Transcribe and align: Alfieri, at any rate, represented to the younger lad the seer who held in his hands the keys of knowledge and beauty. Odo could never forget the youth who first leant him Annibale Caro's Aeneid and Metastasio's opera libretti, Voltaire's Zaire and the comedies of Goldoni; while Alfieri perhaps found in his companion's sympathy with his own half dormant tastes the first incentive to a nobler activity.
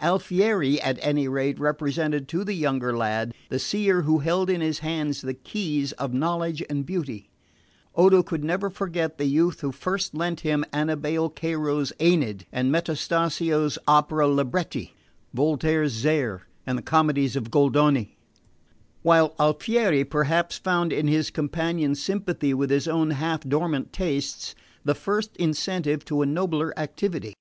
Alfieri, 0.00 0.80
at 0.80 0.96
any 1.02 1.26
rate, 1.26 1.58
represented 1.58 2.28
to 2.28 2.44
the 2.44 2.52
younger 2.54 2.96
lad 2.96 3.34
the 3.48 3.58
seer 3.58 4.02
who 4.02 4.20
held 4.20 4.48
in 4.48 4.60
his 4.60 4.78
hands 4.78 5.20
the 5.22 5.34
keys 5.34 5.90
of 5.94 6.14
knowledge 6.14 6.62
and 6.70 6.86
beauty. 6.86 7.30
Odo 7.96 8.22
could 8.22 8.44
never 8.44 8.70
forget 8.70 9.18
the 9.18 9.24
youth 9.24 9.60
who 9.60 9.72
first 9.72 10.14
leant 10.14 10.38
him 10.42 10.64
Annibale 10.72 11.28
Caro's 11.30 11.92
Aeneid 11.98 12.46
and 12.52 12.70
Metastasio's 12.70 13.76
opera 13.88 14.28
libretti, 14.28 14.94
Voltaire's 15.34 15.90
Zaire 15.90 16.42
and 16.64 16.78
the 16.78 16.82
comedies 16.82 17.34
of 17.34 17.50
Goldoni; 17.50 18.16
while 19.02 19.34
Alfieri 19.40 20.04
perhaps 20.04 20.58
found 20.58 20.92
in 20.92 21.08
his 21.08 21.30
companion's 21.32 22.00
sympathy 22.00 22.54
with 22.54 22.70
his 22.70 22.86
own 22.86 23.10
half 23.10 23.40
dormant 23.40 23.92
tastes 23.92 24.54
the 24.84 24.94
first 24.94 25.36
incentive 25.38 26.04
to 26.04 26.22
a 26.22 26.24
nobler 26.26 26.72
activity. 26.78 27.34